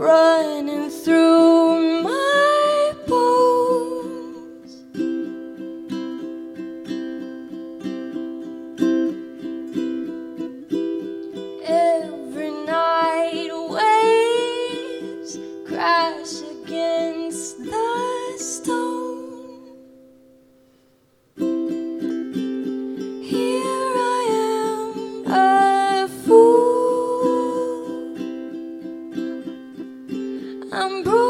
run. 0.00 0.59
I'm 30.90 31.04
broken. 31.04 31.29